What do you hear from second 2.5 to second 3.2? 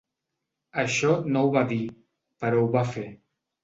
ho va fer.